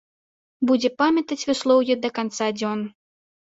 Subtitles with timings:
[0.71, 2.79] Будзе памятаць выслоўе да канца дзён.